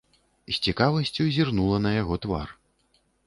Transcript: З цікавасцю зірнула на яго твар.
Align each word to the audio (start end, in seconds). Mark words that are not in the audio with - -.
З 0.47 0.55
цікавасцю 0.67 1.27
зірнула 1.35 1.77
на 1.85 1.91
яго 2.01 2.15
твар. 2.27 2.47